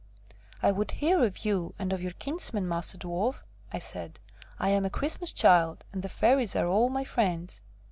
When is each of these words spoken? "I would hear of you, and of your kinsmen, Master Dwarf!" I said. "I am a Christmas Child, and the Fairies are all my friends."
"I 0.63 0.71
would 0.71 0.89
hear 0.93 1.23
of 1.23 1.45
you, 1.45 1.75
and 1.77 1.93
of 1.93 2.01
your 2.01 2.13
kinsmen, 2.13 2.67
Master 2.67 2.97
Dwarf!" 2.97 3.43
I 3.71 3.77
said. 3.77 4.19
"I 4.57 4.69
am 4.69 4.83
a 4.83 4.89
Christmas 4.89 5.31
Child, 5.31 5.85
and 5.91 6.01
the 6.01 6.09
Fairies 6.09 6.55
are 6.55 6.65
all 6.65 6.89
my 6.89 7.03
friends." 7.03 7.61